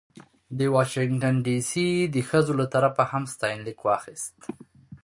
د 0.57 0.59
واشنګټن 0.73 1.35
ډې 1.45 1.57
سي 1.69 1.87
د 2.15 2.17
ښځو 2.29 2.53
له 2.59 2.65
طرفه 2.73 3.03
هم 3.11 3.23
ستاینلیک 3.33 3.79
واخیست. 3.83 4.37